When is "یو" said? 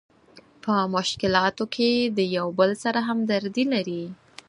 2.37-2.47